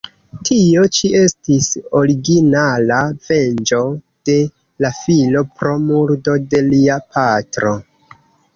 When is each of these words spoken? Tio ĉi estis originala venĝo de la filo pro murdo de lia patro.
Tio 0.47 0.85
ĉi 0.99 1.09
estis 1.19 1.67
originala 1.99 2.97
venĝo 3.29 3.83
de 4.31 4.39
la 4.85 4.93
filo 5.03 5.45
pro 5.61 5.77
murdo 5.85 6.39
de 6.55 6.67
lia 6.75 7.01
patro. 7.15 7.79